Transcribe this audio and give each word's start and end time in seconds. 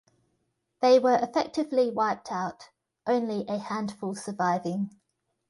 They 0.79 0.97
were 0.97 1.13
effectively 1.21 1.91
wiped 1.91 2.31
out, 2.31 2.71
only 3.05 3.45
a 3.47 3.59
handful 3.59 4.15
surviving. 4.15 4.89